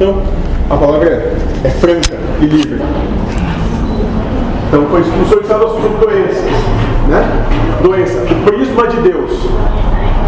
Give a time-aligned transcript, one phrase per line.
[0.00, 0.22] Então,
[0.70, 1.08] a palavra
[1.64, 2.80] é, franca e livre.
[4.68, 6.44] Então, foi solicitado sobre doenças.
[7.08, 7.46] Né?
[7.82, 9.32] Doença, o prisma de Deus.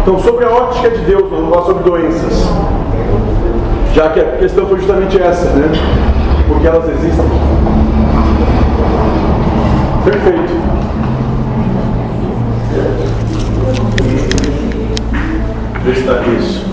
[0.01, 2.49] Então, sobre a ótica de Deus, vamos falar sobre doenças.
[3.95, 5.71] Já que a questão foi justamente essa, né?
[6.49, 7.25] Porque elas existem.
[10.03, 10.53] Perfeito.
[15.85, 16.70] Vê se está isso.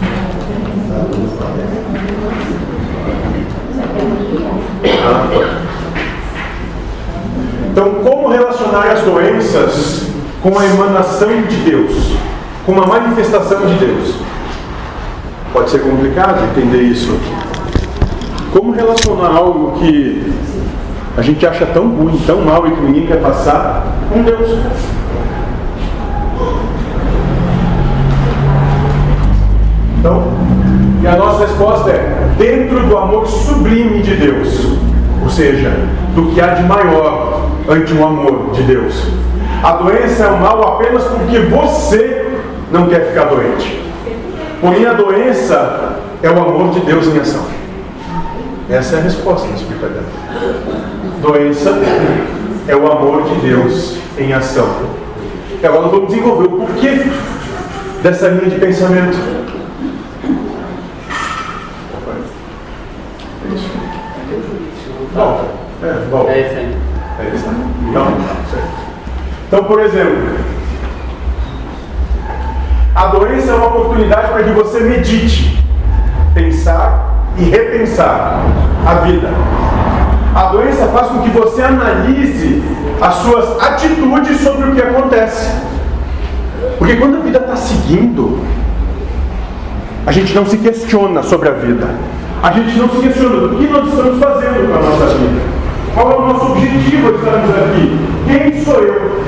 [7.70, 10.08] Então, como relacionar as doenças
[10.42, 12.16] com a emanação de Deus,
[12.64, 14.14] com uma manifestação de Deus?
[15.52, 17.18] Pode ser complicado entender isso.
[18.52, 20.32] Como relacionar algo que
[21.16, 24.58] a gente acha tão ruim, tão mal e que ninguém quer passar com Deus?
[29.98, 30.22] Então,
[31.02, 34.78] e a nossa resposta é dentro do amor sublime de Deus,
[35.22, 35.70] ou seja,
[36.14, 39.04] do que há de maior ante o amor de Deus.
[39.62, 42.26] A doença é um mal apenas porque você
[42.72, 43.82] não quer ficar doente.
[44.60, 47.44] Porém, a doença é o amor de Deus em ação.
[48.70, 50.06] Essa é a resposta da espiritualidade.
[51.20, 51.70] Doença
[52.68, 54.68] é o amor de Deus em ação.
[55.60, 57.02] E agora vamos desenvolver o porquê
[58.02, 59.37] dessa linha de pensamento.
[65.14, 65.44] Bom,
[65.82, 66.32] é.
[66.32, 66.76] É isso aí.
[67.20, 67.88] É isso aí.
[67.88, 68.06] Então,
[69.46, 70.38] então, por exemplo,
[72.94, 75.64] a doença é uma oportunidade para que você medite,
[76.34, 78.42] pensar e repensar
[78.86, 79.28] a vida.
[80.34, 82.62] A doença faz com que você analise
[83.00, 85.50] as suas atitudes sobre o que acontece.
[86.76, 88.44] Porque quando a vida está seguindo,
[90.06, 91.86] a gente não se questiona sobre a vida.
[92.42, 95.40] A gente não se questiona o que nós estamos fazendo com a nossa vida.
[95.92, 97.98] Qual é o nosso objetivo de estarmos aqui?
[98.26, 99.22] Quem sou eu?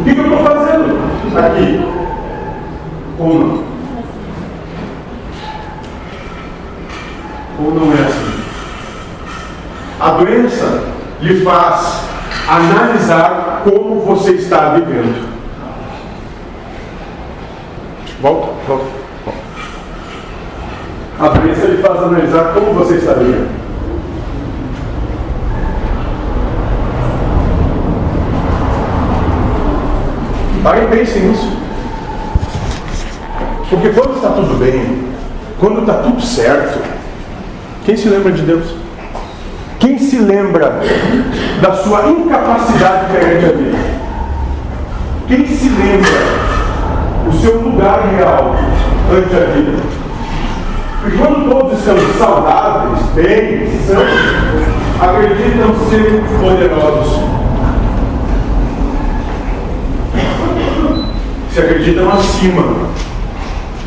[0.00, 0.98] O que, eu estou fazendo
[1.38, 1.86] aqui?
[3.18, 3.64] Ou não?
[7.62, 8.40] Ou não é assim?
[10.00, 10.82] A doença
[11.20, 12.04] lhe faz
[12.48, 15.28] analisar como você está vivendo.
[18.20, 18.99] Volta, volta.
[21.20, 23.50] A doença lhe faz analisar como você vivendo.
[30.62, 30.86] Parem
[31.18, 31.52] e nisso.
[33.68, 35.04] Porque quando está tudo bem,
[35.58, 36.78] quando está tudo certo,
[37.84, 38.74] quem se lembra de Deus?
[39.78, 40.80] Quem se lembra
[41.60, 43.78] da sua incapacidade perante a vida?
[45.28, 46.10] Quem se lembra
[47.26, 48.56] do seu lugar real
[49.12, 50.09] ante a vida?
[51.06, 54.02] E quando todos estamos saudáveis, bem, são,
[55.00, 57.22] acreditam ser poderosos.
[61.50, 62.62] Se acreditam acima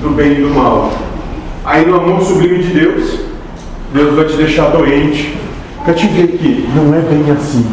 [0.01, 0.91] do bem e do mal.
[1.63, 3.19] Aí no amor sublime de Deus,
[3.94, 5.38] Deus vai te deixar doente
[5.85, 7.63] para te ver que não é bem assim.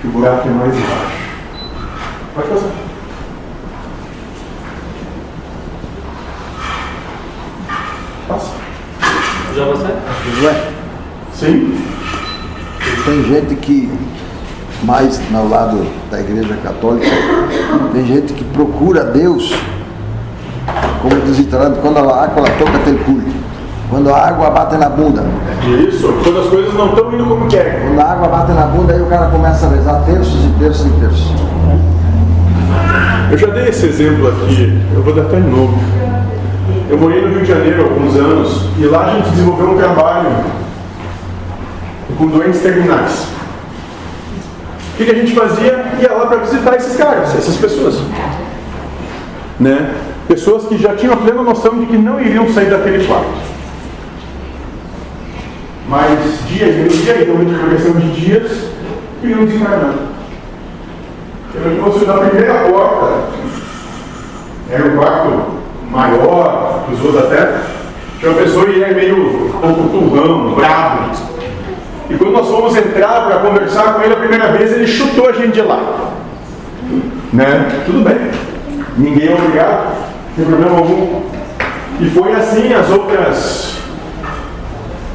[0.00, 1.14] Que o buraco é mais baixo.
[2.34, 2.83] Pode passar.
[9.54, 9.86] Já você?
[10.34, 10.68] Josué,
[11.32, 11.78] Sim?
[13.04, 13.88] tem gente que,
[14.82, 17.06] mais no lado da igreja católica,
[17.92, 19.54] tem gente que procura Deus,
[21.00, 23.44] como diz o italiano, quando a água toca tem culto.
[23.90, 25.22] Quando a água bate na bunda.
[25.86, 27.80] Isso, quando as coisas não estão indo como quer.
[27.86, 30.86] Quando a água bate na bunda, aí o cara começa a rezar terços e terços
[30.86, 31.32] e terços.
[33.30, 35.78] Eu já dei esse exemplo aqui, eu vou dar até de novo.
[36.94, 39.76] Eu morei no Rio de Janeiro há alguns anos e lá a gente desenvolveu um
[39.76, 40.30] trabalho
[42.16, 43.26] com doentes terminais.
[44.92, 45.86] O que, que a gente fazia?
[46.00, 48.00] Ia lá para visitar esses caras, essas pessoas.
[49.58, 49.92] Né?
[50.28, 53.26] Pessoas que já tinham a plena noção de que não iriam sair daquele quarto.
[55.88, 58.68] Mas dia e dia, realmente por questão de dias,
[59.20, 59.94] iriam desencarnar.
[61.56, 63.30] Eu fosse na primeira porta,
[64.70, 65.54] era o quarto
[65.90, 67.60] maior os outros até,
[68.18, 71.10] tinha uma pessoa e era meio um pouco turrão, bravo.
[72.08, 75.32] E quando nós fomos entrar para conversar com ele a primeira vez, ele chutou a
[75.32, 76.12] gente de lá.
[77.32, 77.82] Né?
[77.86, 78.30] Tudo bem.
[78.96, 79.96] Ninguém é obrigado,
[80.28, 81.22] não tem problema algum.
[82.00, 83.78] E foi assim as outras,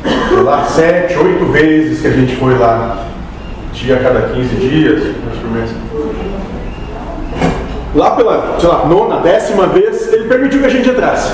[0.03, 3.05] sei lá, sete, oito vezes que a gente foi lá.
[3.73, 5.15] Dia a cada 15 dias,
[5.53, 6.09] mais por.
[7.95, 11.33] Lá pela, sei lá, nona, décima vez, ele permitiu que a gente entrasse.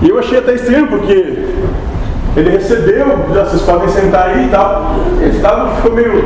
[0.00, 1.12] E eu achei até estranho, porque
[2.36, 4.94] ele recebeu, vocês podem sentar aí e tal.
[5.20, 6.24] Ele estava, ficou meio,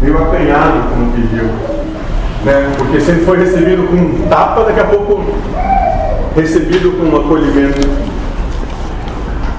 [0.00, 1.44] meio acanhado, como pediu.
[2.44, 2.72] Né?
[2.78, 5.24] Porque se ele foi recebido com um tapa, daqui a pouco
[6.36, 7.80] recebido com um acolhimento.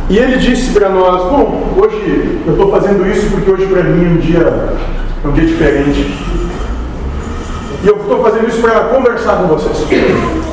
[0.09, 4.05] E ele disse para nós, bom, hoje eu estou fazendo isso porque hoje para mim
[4.05, 4.75] é um dia,
[5.23, 6.17] é um dia diferente.
[7.83, 10.52] E eu estou fazendo isso para conversar com vocês.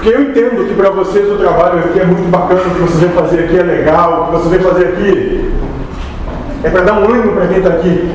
[0.00, 3.00] Porque eu entendo que para vocês o trabalho aqui é muito bacana, o que vocês
[3.00, 5.52] vêm fazer aqui é legal, o que vocês vêm fazer aqui
[6.64, 8.10] é para dar um ânimo para quem está aqui.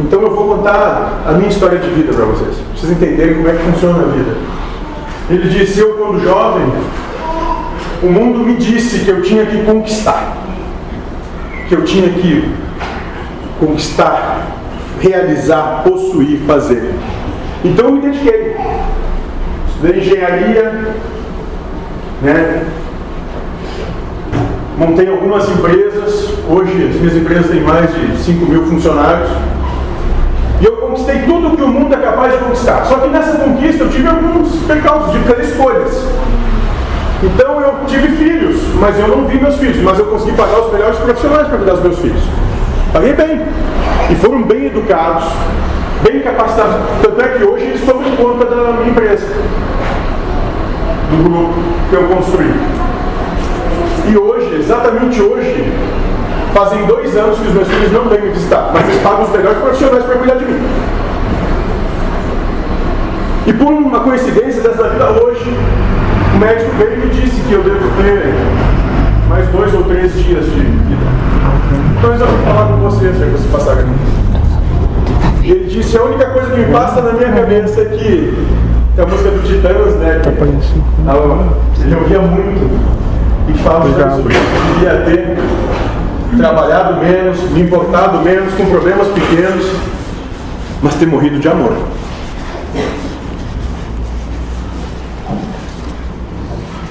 [0.00, 3.52] Então eu vou contar a minha história de vida para vocês, vocês entenderem como é
[3.52, 4.36] que funciona a vida.
[5.30, 6.66] Ele disse: Eu, quando jovem,
[8.02, 10.38] o mundo me disse que eu tinha que conquistar,
[11.68, 12.52] que eu tinha que
[13.60, 14.48] conquistar,
[15.00, 16.92] realizar, possuir, fazer.
[17.64, 18.56] Então eu me dediquei.
[19.82, 20.94] Estudei engenharia,
[22.22, 22.66] né?
[24.78, 26.34] montei algumas empresas.
[26.48, 29.28] Hoje as minhas empresas têm mais de 5 mil funcionários.
[30.60, 32.84] E eu conquistei tudo que o mundo é capaz de conquistar.
[32.84, 36.06] Só que nessa conquista eu tive alguns percalços de fazer escolhas.
[37.20, 40.72] Então eu tive filhos, mas eu não vi meus filhos, mas eu consegui pagar os
[40.72, 42.22] melhores profissionais para cuidar dos meus filhos.
[42.92, 43.42] Paguei bem.
[44.10, 45.24] E foram bem educados,
[46.04, 46.76] bem capacitados.
[47.02, 49.26] Tanto é que hoje eles tomam conta da minha empresa,
[51.16, 51.54] do grupo
[51.90, 52.54] que eu construí.
[54.08, 55.72] E hoje, exatamente hoje,
[56.54, 59.30] fazem dois anos que os meus filhos não vêm me visitar, mas eles pagam os
[59.30, 60.60] melhores profissionais para cuidar de mim.
[63.46, 65.56] E por uma coincidência dessa vida hoje,
[66.34, 68.34] o médico veio e me disse que eu devo ter
[69.28, 70.72] mais dois ou três dias de vida.
[71.98, 73.90] Então eu vou falar com você, se você passar aqui.
[75.42, 78.34] E ele disse, a única coisa que me passa na minha cabeça é que
[78.96, 80.20] é a música do Titãs, né?
[80.22, 80.28] Que,
[81.84, 82.80] ele ouvia muito
[83.48, 84.22] e falava que eu
[84.74, 85.38] devia ter
[86.36, 89.66] trabalhado menos, me importado menos, com problemas pequenos,
[90.82, 91.74] mas ter morrido de amor.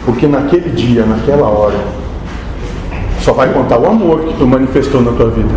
[0.06, 1.77] Porque naquele dia, naquela hora,
[3.21, 5.53] só vai contar o amor que tu manifestou na tua vida.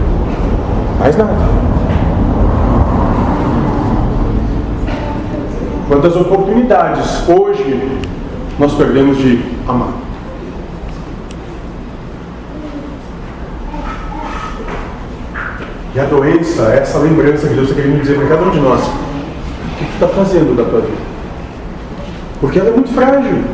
[1.01, 1.74] Mais nada.
[5.89, 8.01] Quantas oportunidades hoje
[8.59, 9.93] nós perdemos de amar.
[15.95, 18.61] E a doença é essa lembrança que Deus está querendo dizer para cada um de
[18.61, 18.81] nós.
[18.81, 20.97] O que tu está fazendo da tua vida?
[22.41, 23.45] Porque ela é muito frágil.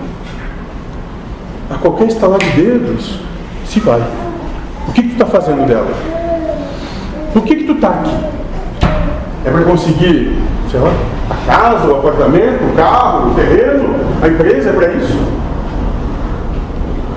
[1.69, 3.21] A qualquer estalar de dedos,
[3.67, 4.03] se vai.
[4.89, 5.93] O que, que tu está fazendo dela?
[7.33, 8.17] Por que, que tu está aqui?
[9.45, 10.39] É para conseguir,
[10.71, 10.93] sei lá,
[11.31, 15.19] a casa, o apartamento, o carro, o terreno, a empresa, é para isso?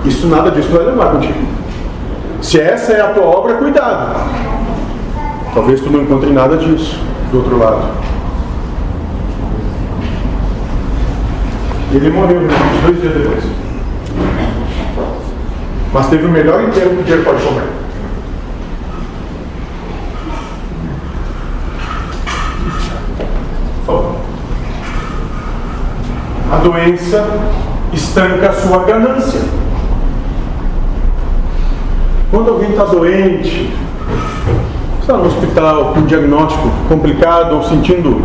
[0.05, 1.39] Isso nada disso vai levar contigo.
[2.41, 4.15] Se essa é a tua obra, cuidado.
[5.53, 6.99] Talvez tu não encontre nada disso
[7.31, 7.83] do outro lado.
[11.93, 12.41] Ele morreu
[12.83, 13.43] dois dias depois.
[15.93, 17.82] Mas teve o melhor enterro que o dinheiro pode comprar.
[26.53, 27.25] A doença
[27.91, 29.41] estanca a sua ganância.
[32.29, 33.73] Quando alguém está doente,
[35.01, 38.21] está no hospital com um diagnóstico complicado ou sentindo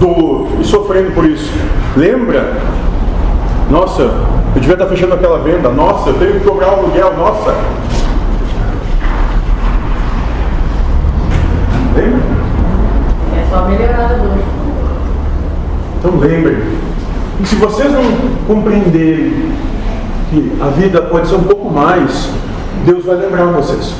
[0.00, 1.52] dor e sofrendo por isso,
[1.96, 2.54] lembra?
[3.70, 5.68] Nossa, eu devia estar fechando aquela venda.
[5.68, 7.14] Nossa, eu tenho que cobrar o aluguel.
[7.16, 7.54] Nossa.
[11.94, 12.20] Lembra?
[13.36, 14.38] É só melhorar a dor.
[16.00, 16.73] Então lembrem.
[17.40, 18.02] E se vocês não
[18.46, 19.52] compreenderem
[20.30, 22.30] que a vida pode ser um pouco mais,
[22.84, 23.94] Deus vai lembrar vocês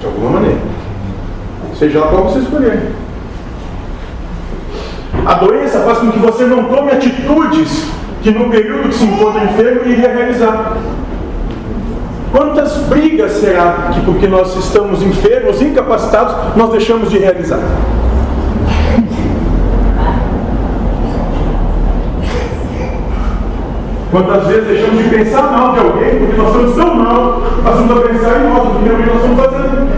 [0.00, 0.58] de alguma maneira.
[1.78, 2.92] Seja lá qual você escolher.
[5.24, 7.86] A doença faz com que você não tome atitudes
[8.22, 10.76] que no período que se encontra enfermo iria realizar.
[12.30, 17.60] Quantas brigas será que porque nós estamos enfermos, incapacitados, nós deixamos de realizar?
[24.12, 28.08] Quantas vezes deixamos de pensar mal de alguém porque nós estamos tão mal, passamos a
[28.08, 29.88] pensar em nós, o que realmente nós estamos fazendo.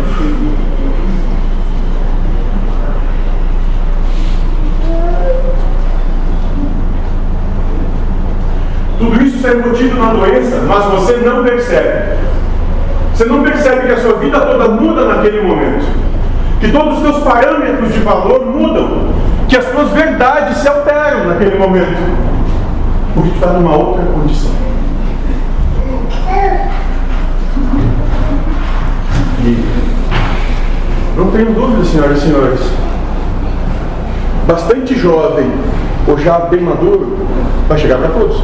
[9.00, 12.16] Tudo isso é embutido na doença, mas você não percebe.
[13.12, 15.86] Você não percebe que a sua vida toda muda naquele momento.
[16.60, 19.12] Que todos os seus parâmetros de valor mudam.
[19.48, 22.33] Que as suas verdades se alteram naquele momento.
[23.14, 24.50] Porque está numa outra condição.
[29.40, 29.64] E
[31.16, 32.60] não tenho dúvida, senhoras e senhores,
[34.46, 35.50] bastante jovem
[36.08, 37.18] ou já bem maduro
[37.68, 38.42] vai chegar para todos.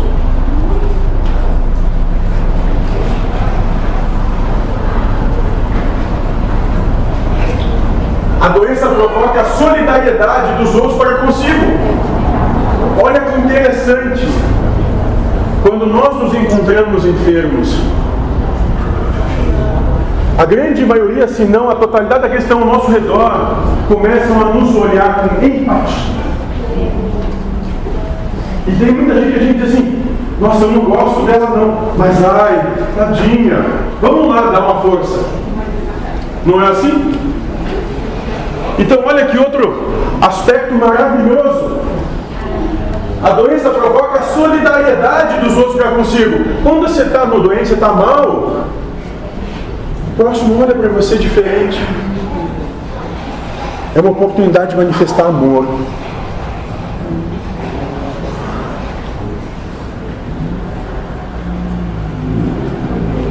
[8.41, 11.67] A doença provoca a solidariedade dos outros para consigo.
[13.03, 14.27] Olha que interessante.
[15.63, 17.79] Quando nós nos encontramos enfermos,
[20.39, 23.57] a grande maioria, se não a totalidade daqueles que estão ao nosso redor,
[23.89, 26.21] começam a nos olhar com empatia.
[28.67, 30.03] E tem muita gente que a gente diz assim,
[30.41, 33.63] nossa, eu não gosto dela não, mas ai, tadinha,
[34.01, 35.27] vamos lá dar uma força.
[36.47, 37.13] Não é assim?
[38.79, 39.91] Então olha que outro
[40.23, 41.80] aspecto maravilhoso.
[43.23, 46.39] A doença provoca a solidariedade dos outros para consigo.
[46.63, 48.65] Quando você está no doente, você está mal,
[50.09, 51.79] o próximo olha para você diferente.
[53.95, 55.67] É uma oportunidade de manifestar amor.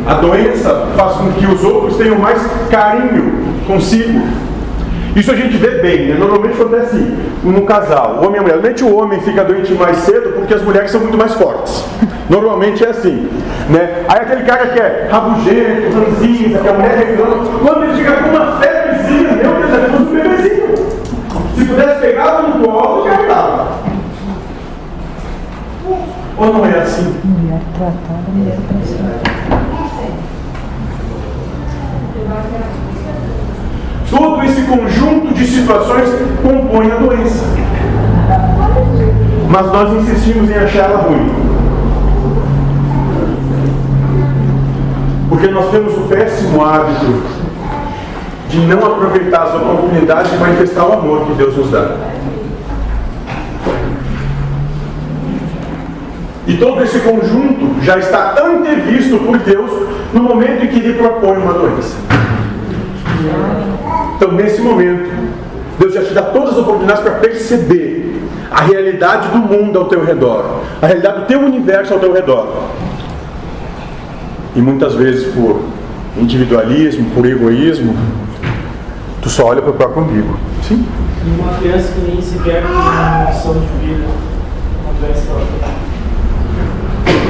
[0.05, 4.48] A doença faz com que os outros tenham mais carinho consigo.
[5.19, 6.15] Isso a gente vê bem, né?
[6.17, 6.95] Normalmente acontece
[7.43, 8.53] no casal, homem e mulher.
[8.53, 11.83] Normalmente o homem fica doente mais cedo porque as mulheres são muito mais fortes.
[12.29, 13.29] Normalmente é assim.
[13.69, 14.05] Né?
[14.07, 18.29] Aí aquele cara que é rabugento, ranzinza, que a mulher reclama, quando ele fica com
[18.29, 20.75] uma febrezinha, meu Deus, é como um bebezinho.
[21.57, 23.79] Se pudesse pegar no colo, já estava.
[26.37, 27.13] Ou não é assim?
[27.25, 29.28] Mulher tratada, mulher tratada.
[34.09, 36.09] Todo esse conjunto de situações
[36.41, 37.45] compõe a doença.
[39.49, 41.29] Mas nós insistimos em achar ela ruim.
[45.29, 47.21] Porque nós temos o péssimo hábito
[48.49, 51.95] de não aproveitar as oportunidades de manifestar o amor que Deus nos dá.
[56.47, 59.71] E todo esse conjunto já está antevisto por Deus
[60.11, 61.95] no momento em que Ele propõe uma doença.
[64.19, 65.09] Então, nesse momento,
[65.79, 68.21] Deus já te dá todas as oportunidades para perceber
[68.51, 72.65] a realidade do mundo ao teu redor, a realidade do teu universo ao teu redor.
[74.57, 75.61] E muitas vezes, por
[76.17, 77.95] individualismo, por egoísmo,
[79.21, 80.37] tu só olha para o próprio umbigo.
[80.63, 80.85] Sim?
[81.25, 84.03] E uma criança que nem sequer tem uma noção de vida,
[84.99, 85.13] tem.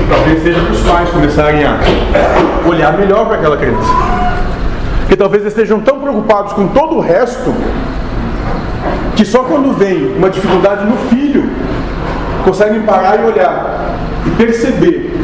[0.09, 1.79] Talvez seja para os pais começarem a
[2.67, 4.28] olhar melhor para aquela criança.
[5.09, 7.51] Porque talvez estejam tão preocupados com todo o resto
[9.15, 11.49] que só quando vem uma dificuldade no filho
[12.43, 13.95] conseguem parar e olhar
[14.27, 15.19] e perceber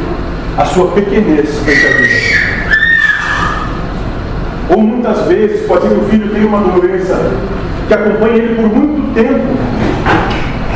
[0.58, 2.66] a sua pequenez à vida.
[4.72, 7.32] Ou muitas vezes pode ser que o filho tenha uma doença
[7.88, 9.56] que acompanha ele por muito tempo,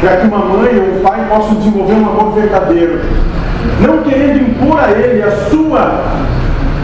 [0.02, 3.02] para que uma mãe ou um pai possam desenvolver um amor verdadeiro,
[3.82, 6.04] não querendo impor a ele a sua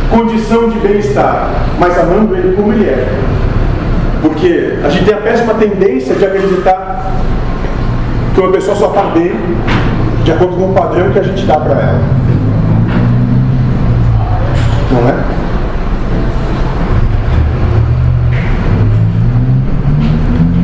[0.10, 3.08] condição de bem-estar, mas amando ele como ele é.
[4.22, 7.12] Porque a gente tem a péssima tendência de acreditar
[8.34, 9.32] que uma pessoa só está bem
[10.24, 12.02] de acordo com o padrão que a gente dá para ela.
[14.92, 15.16] Não é?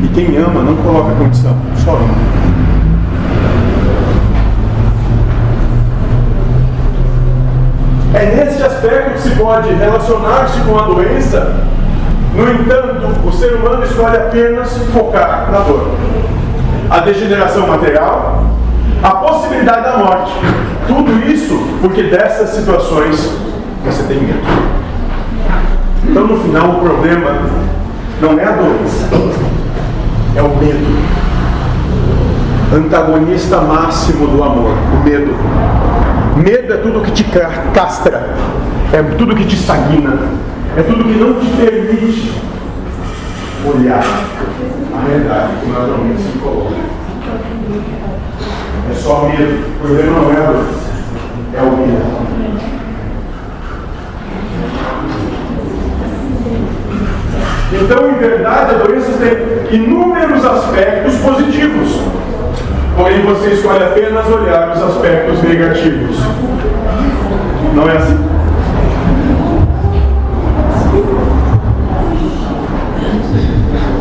[0.02, 2.42] E quem ama não coloca condição, só ama.
[8.22, 11.56] É nesse aspecto que se pode relacionar-se com a doença.
[12.36, 15.88] No entanto, o ser humano escolhe apenas focar na dor.
[16.88, 18.44] A degeneração material,
[19.02, 20.32] a possibilidade da morte.
[20.86, 23.36] Tudo isso porque dessas situações
[23.84, 24.46] você tem medo.
[26.08, 27.40] Então, no final, o problema
[28.20, 29.08] não é a doença,
[30.36, 31.02] é o medo.
[32.72, 35.34] Antagonista máximo do amor, o medo.
[36.36, 37.24] Medo é tudo que te
[37.74, 38.34] castra,
[38.92, 40.18] é tudo que te estagna,
[40.76, 42.32] é tudo que não te permite
[43.64, 44.02] olhar
[44.94, 46.74] a realidade como naturalmente se coloca.
[48.90, 49.66] É só medo.
[49.76, 50.90] O problema não é a doença,
[51.54, 52.22] é o medo.
[57.74, 62.00] Então, em verdade, a doença tem inúmeros aspectos positivos.
[62.96, 66.16] Porém, você escolhe apenas olhar os aspectos negativos.
[67.74, 68.18] Não é assim?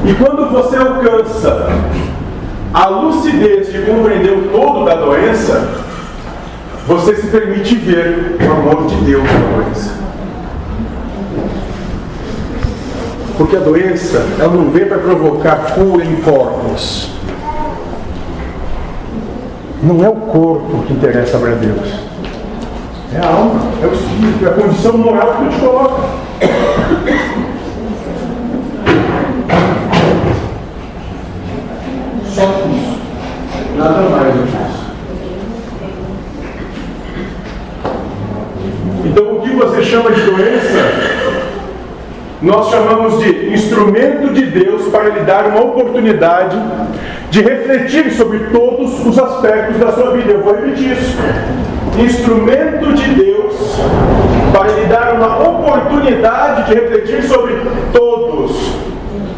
[0.04, 1.70] E quando você alcança
[2.74, 5.70] a lucidez de compreender o todo da doença,
[6.88, 9.92] você se permite ver o amor de Deus na doença.
[13.38, 17.21] Porque a doença, ela não vem para provocar cura em corpos.
[19.84, 21.92] Não é o corpo que interessa para Deus.
[23.14, 26.04] É a alma, é o espírito, é a condição moral que Deus coloca.
[32.28, 33.02] Só isso.
[33.76, 34.82] Nada mais do que isso.
[39.06, 40.92] Então, o que você chama de doença,
[42.40, 46.56] nós chamamos de instrumento de Deus para lhe dar uma oportunidade
[47.32, 50.34] de refletir sobre todos os aspectos da sua vida.
[50.34, 51.18] Eu vou repetir isso.
[51.98, 53.56] Instrumento de Deus
[54.52, 57.56] para lhe dar uma oportunidade de refletir sobre
[57.94, 58.52] todos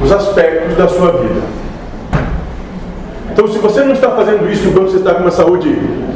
[0.01, 1.41] os aspectos da sua vida.
[3.31, 5.69] Então, se você não está fazendo isso enquanto você está com uma saúde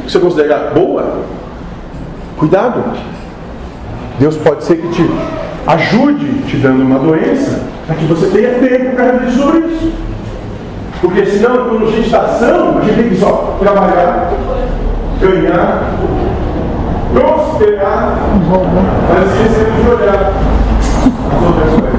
[0.04, 1.20] que você considera boa,
[2.36, 2.82] cuidado.
[4.18, 5.10] Deus pode ser que te
[5.64, 9.92] ajude te dando uma doença, para que você tenha tempo para sobre isso.
[11.00, 14.32] Porque senão, quando a gente está são, a gente tem que só trabalhar,
[15.20, 15.92] ganhar,
[17.12, 18.18] prosperar,
[19.08, 20.32] mas esquecemos de olhar
[21.36, 21.98] as outras coisas.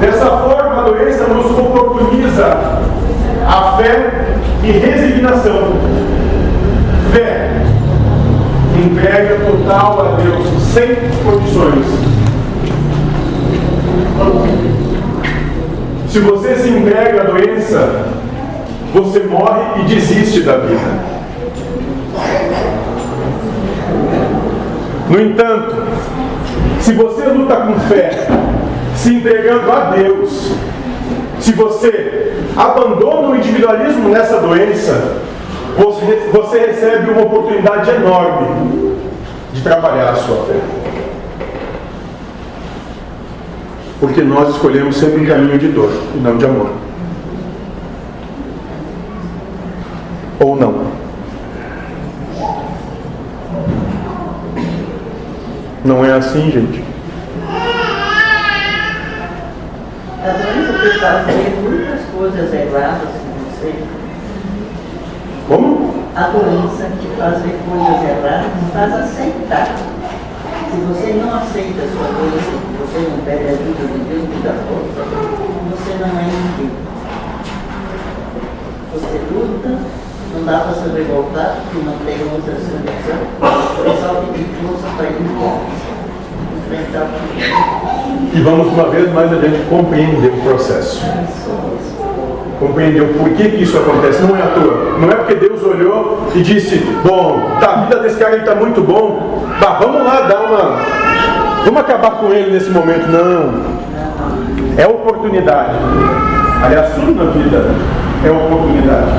[0.00, 2.58] Dessa forma, a doença nos oportuniza
[3.46, 5.74] a fé e resignação.
[7.12, 7.53] Fé
[8.84, 11.86] entrega total a Deus, sem condições.
[16.08, 18.06] Se você se entrega à doença,
[18.92, 21.14] você morre e desiste da vida.
[25.10, 25.76] No entanto,
[26.80, 28.26] se você luta com fé,
[28.94, 30.52] se entregando a Deus,
[31.40, 35.16] se você abandona o individualismo nessa doença,
[35.76, 38.96] você, recebe uma oportunidade enorme
[39.52, 40.60] de trabalhar a sua fé.
[43.98, 46.70] Porque nós escolhemos sempre um caminho de dor e não de amor.
[50.40, 50.92] Ou não.
[55.84, 56.84] Não é assim, gente.
[60.22, 64.03] A doença te faz ver muitas coisas erradas em você.
[65.48, 65.92] Como?
[66.16, 69.76] A doença te faz ver coisas erradas e faz aceitar.
[70.70, 74.24] Se você não aceita a sua doença, se você não pede a ajuda de Deus
[74.28, 75.02] que dá força,
[75.70, 76.70] você não é ninguém.
[78.92, 79.72] Você luta,
[80.34, 83.20] não dá para se revoltar, porque não tem outra solução.
[83.84, 85.94] É só pedir força para ir embora.
[88.32, 91.02] E vamos uma vez mais adiante compreender o processo.
[92.58, 94.22] Compreender o porquê que isso acontece.
[94.22, 94.98] Não é à toa.
[94.98, 98.80] Não é porque Deus olhou e disse: Bom, tá, a vida desse cara está muito
[98.80, 99.44] bom.
[99.80, 100.78] Vamos lá dar uma.
[101.64, 103.06] Vamos acabar com ele nesse momento.
[103.08, 103.74] Não.
[104.76, 105.76] É oportunidade.
[106.62, 107.64] Aliás, tudo na vida
[108.24, 109.10] é oportunidade.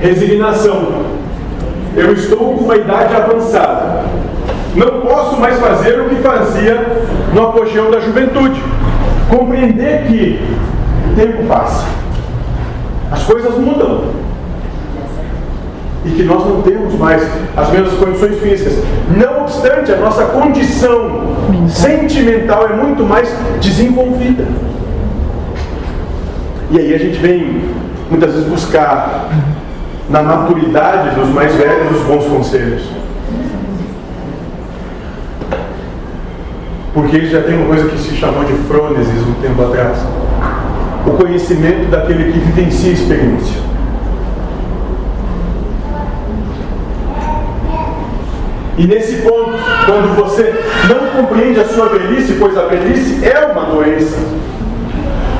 [0.00, 1.03] Resignação.
[1.96, 4.04] Eu estou com uma idade avançada.
[4.74, 8.60] Não posso mais fazer o que fazia no apogeu da juventude.
[9.30, 10.40] Compreender que
[11.10, 11.86] o tempo passa.
[13.12, 14.12] As coisas mudam.
[16.04, 17.22] E que nós não temos mais
[17.56, 18.74] as mesmas condições físicas.
[19.16, 21.36] Não obstante, a nossa condição
[21.68, 23.28] sentimental é muito mais
[23.60, 24.44] desenvolvida.
[26.70, 27.62] E aí a gente vem
[28.10, 29.28] muitas vezes buscar
[30.08, 32.82] na maturidade dos mais velhos os bons conselhos.
[36.92, 39.98] Porque eles já tem uma coisa que se chamou de frônesis um tempo atrás.
[41.06, 43.64] O conhecimento daquele que vivencia a experiência.
[48.76, 49.52] E nesse ponto,
[49.86, 54.18] quando você não compreende a sua velhice, pois a velhice é uma doença,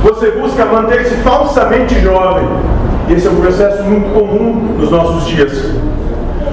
[0.02, 2.48] você busca manter-se falsamente jovem.
[3.08, 5.72] Esse é um processo muito comum nos nossos dias.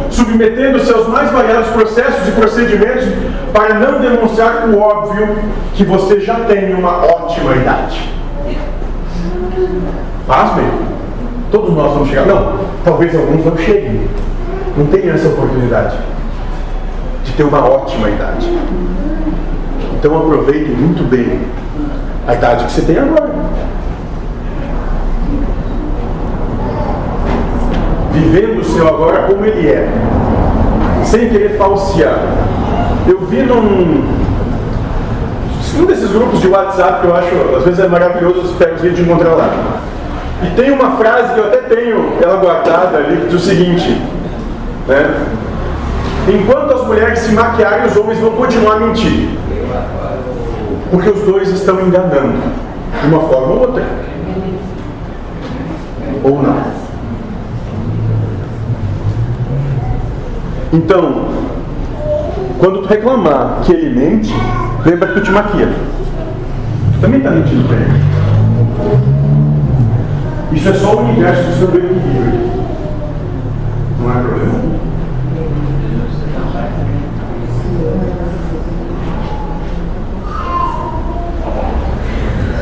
[0.09, 3.05] Submetendo-se aos mais variados processos e procedimentos
[3.53, 5.35] para não demonstrar o óbvio
[5.73, 8.13] que você já tem uma ótima idade.
[10.27, 10.69] Pasmem.
[11.51, 12.25] Todos nós vamos chegar.
[12.25, 14.07] Não, talvez alguns não cheguem.
[14.77, 15.97] Não tenham essa oportunidade
[17.23, 18.49] de ter uma ótima idade.
[19.93, 21.41] Então aproveitem muito bem
[22.27, 23.40] a idade que você tem agora.
[28.11, 29.87] Vivendo o seu agora como ele é,
[31.03, 32.19] sem querer falsear.
[33.07, 34.21] Eu vi num
[35.79, 38.81] um desses grupos de WhatsApp que eu acho, às vezes é maravilhoso, os pego os
[38.81, 39.81] de encontrar lá.
[40.43, 44.01] E tem uma frase que eu até tenho ela guardada ali, que diz o seguinte,
[44.87, 45.25] né?
[46.27, 49.29] Enquanto as mulheres se maquiarem, os homens vão continuar a mentir.
[50.89, 52.37] Porque os dois estão enganando,
[53.01, 53.83] de uma forma ou outra.
[56.23, 56.80] Ou não.
[60.73, 61.25] Então,
[62.57, 64.33] quando tu reclamar que ele mente,
[64.85, 65.67] lembra que tu te maquia.
[66.93, 68.01] Tu também está mentindo para ele.
[70.53, 72.51] Isso é só o universo do seu equilíbrio.
[73.99, 74.61] Não é problema.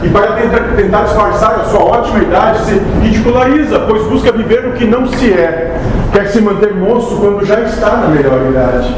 [0.02, 4.72] E para tentar, tentar disfarçar a sua ótima idade, se ridiculariza, pois busca viver o
[4.74, 5.80] que não se é.
[6.12, 8.96] Quer se manter moço quando já está na melhor idade.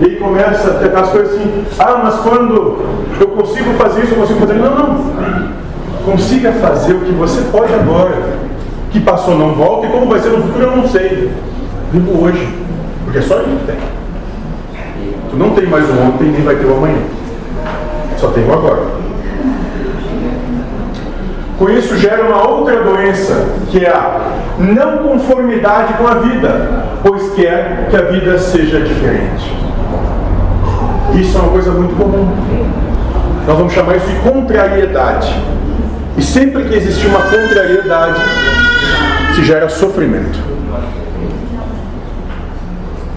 [0.00, 2.78] E começa a tentar as coisas assim, ah, mas quando
[3.20, 4.54] eu consigo fazer isso, eu consigo fazer.
[4.54, 5.50] Não, não.
[6.04, 8.40] Consiga fazer o que você pode agora.
[8.90, 11.30] Que passou não volta e como vai ser no futuro eu não sei.
[11.92, 12.48] Vivo hoje.
[13.04, 13.76] Porque é só ele que tem.
[15.30, 17.02] Tu não tem mais o ontem nem vai ter o amanhã.
[18.16, 18.82] Só tem o agora.
[21.60, 23.34] Com isso gera uma outra doença,
[23.70, 29.54] que é a não conformidade com a vida, pois quer que a vida seja diferente.
[31.14, 32.34] Isso é uma coisa muito comum.
[33.46, 35.38] Nós vamos chamar isso de contrariedade.
[36.16, 38.22] E sempre que existe uma contrariedade,
[39.34, 40.38] se gera sofrimento.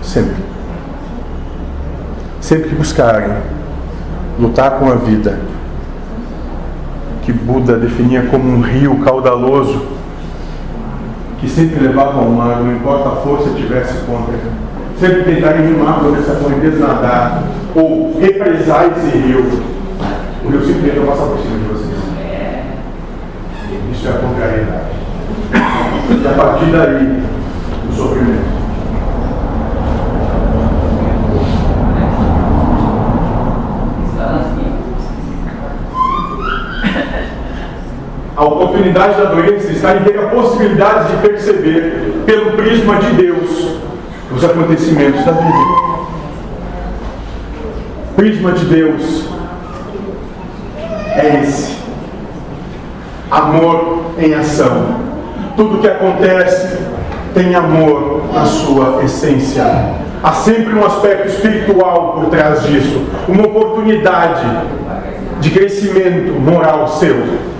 [0.01, 0.43] Sempre.
[2.41, 3.37] Sempre que buscarem
[4.37, 5.39] lutar com a vida,
[7.25, 9.81] que Buda definia como um rio caudaloso,
[11.39, 14.35] que sempre levava ao mar, não importa a força que tivesse contra.
[14.99, 17.43] Sempre tentarem rimar por essa correnteza nadar,
[17.75, 19.39] ou represar esse rio.
[20.45, 21.97] O rio simplesmente vai passar por cima de vocês.
[23.91, 24.93] Isso é a contrariedade.
[26.23, 27.23] E a partir daí,
[27.89, 28.42] o sofrimento.
[38.93, 43.79] Da doença está em ter a possibilidade de perceber, pelo prisma de Deus,
[44.31, 46.03] os acontecimentos da vida.
[48.15, 49.29] Prisma de Deus
[51.15, 51.75] é esse.
[53.31, 54.97] Amor em ação.
[55.57, 56.77] Tudo que acontece
[57.33, 59.65] tem amor na sua essência.
[60.21, 64.45] Há sempre um aspecto espiritual por trás disso, uma oportunidade
[65.39, 67.52] de crescimento moral seu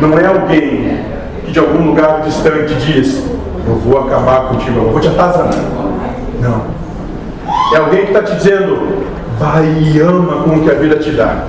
[0.00, 0.98] não é alguém
[1.44, 3.24] que de algum lugar distante diz:
[3.66, 5.54] Eu vou acabar contigo, eu vou te atazanar.
[6.40, 6.62] Não.
[7.72, 9.04] É alguém que está te dizendo:
[9.38, 11.44] Vai e ama com o que a vida te dá.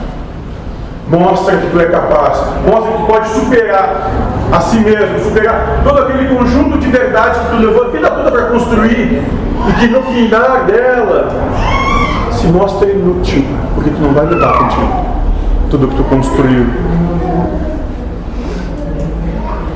[1.10, 2.42] Mostra que tu é capaz.
[2.66, 4.12] Mostra que tu pode superar
[4.52, 8.32] a si mesmo, superar todo aquele conjunto de verdades que tu levou a vida toda
[8.32, 9.24] para construir
[9.68, 11.30] e que no final dela
[12.32, 15.16] se mostra inútil, porque tu não vai levar contigo
[15.70, 16.66] tudo que tu construiu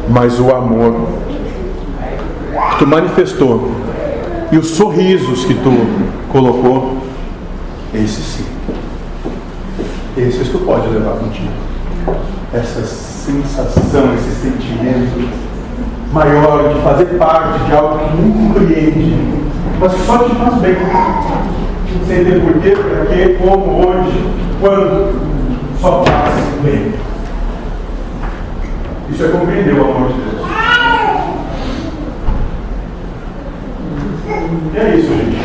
[0.09, 1.07] mas o amor
[2.71, 3.71] que tu manifestou
[4.51, 5.71] e os sorrisos que tu
[6.31, 6.97] colocou,
[7.93, 8.45] esse sim.
[10.17, 11.51] Esses tu pode levar contigo.
[12.51, 15.29] Essa sensação, esse sentimento
[16.11, 19.15] maior de fazer parte de algo que não compreende,
[19.79, 20.75] mas só te faz bem.
[22.07, 24.11] Sem ter porquê, para quê, como, onde,
[24.59, 25.13] quando,
[25.79, 26.93] só faz bem.
[29.11, 30.47] Isso é compreender o amor de Deus.
[34.73, 35.39] E é isso, gente.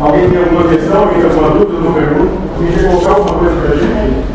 [0.00, 1.02] Alguém tem alguma questão?
[1.02, 2.32] Alguém tem alguma dúvida, alguma pergunta?
[2.56, 4.30] Alguém quer colocar alguma coisa para a gente?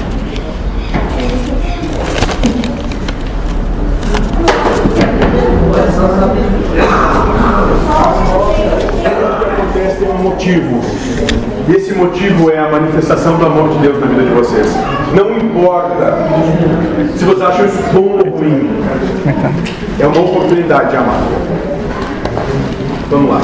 [9.95, 10.81] Acontece tem um motivo.
[11.67, 14.67] E esse motivo é a manifestação do amor de Deus na vida de vocês.
[15.15, 16.17] Não importa
[17.17, 18.69] se vocês acham isso bom ou ruim.
[19.99, 21.21] É uma oportunidade de amar.
[23.09, 23.41] Vamos lá.